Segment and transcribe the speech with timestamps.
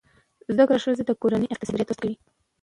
[0.53, 2.15] زده کړه ښځه د کورني اقتصاد مدیریت زده کوي.